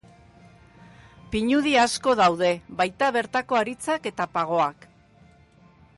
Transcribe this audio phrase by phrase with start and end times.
[1.35, 2.49] Pinudi asko daude,
[2.81, 4.93] baita bertako haritzak eta pagoak.